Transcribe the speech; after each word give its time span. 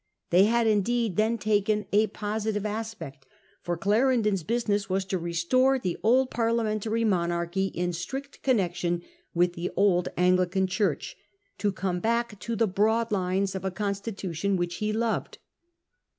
They 0.31 0.45
had 0.45 0.65
indeed 0.65 1.15
then 1.15 1.37
taken 1.37 1.85
a 1.93 2.07
positive 2.07 2.65
aspect; 2.65 3.27
for 3.61 3.77
Clarendon's 3.77 4.41
business 4.41 4.89
was 4.89 5.05
to 5.05 5.19
restore 5.19 5.77
the 5.77 5.95
old 6.01 6.31
Parliamentary 6.31 7.03
monarchy 7.03 7.67
in 7.67 7.93
strict 7.93 8.41
connection 8.41 9.03
with 9.35 9.53
the 9.53 9.69
old 9.75 10.07
Anglican 10.17 10.65
Church, 10.65 11.15
to 11.59 11.71
come 11.71 11.99
back 11.99 12.39
to 12.39 12.55
the 12.55 12.65
broad 12.65 13.11
lines 13.11 13.53
of 13.53 13.63
a 13.63 13.69
constitution 13.69 14.57
which 14.57 14.77
he 14.77 14.91
loved. 14.91 15.37